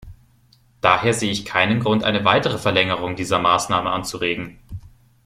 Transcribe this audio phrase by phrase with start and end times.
[0.81, 4.57] Daher sehe ich keinen Grund, eine weitere Verlängerung dieser Maßnahme anzuregen.